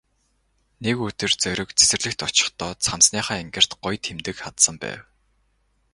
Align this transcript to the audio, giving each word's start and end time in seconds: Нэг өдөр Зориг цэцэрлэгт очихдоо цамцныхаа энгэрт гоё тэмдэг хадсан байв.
Нэг 0.83 0.95
өдөр 1.07 1.31
Зориг 1.41 1.69
цэцэрлэгт 1.79 2.21
очихдоо 2.29 2.71
цамцныхаа 2.85 3.35
энгэрт 3.43 3.71
гоё 3.83 3.97
тэмдэг 4.05 4.37
хадсан 4.43 4.75
байв. 4.83 5.01